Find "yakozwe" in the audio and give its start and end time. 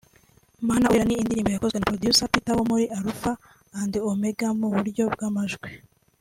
1.51-1.77